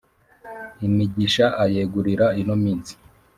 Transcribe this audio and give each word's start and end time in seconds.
imigisha 0.87 1.45
ayegurira 1.63 2.25
ino 2.41 2.55
minsi 2.63 2.93